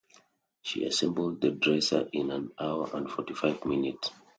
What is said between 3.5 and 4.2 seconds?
minutes.